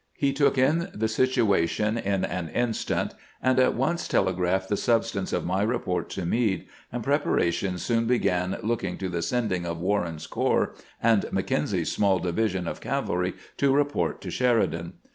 [0.15, 5.45] He took in the situation in an instant, and at once telegraphed the substance of
[5.45, 10.73] my report to Meade, and preparations soon began looking to the sending of Warren's corps
[11.03, 14.93] and Mackenzie's small division of cavalry to report to Sheri dan.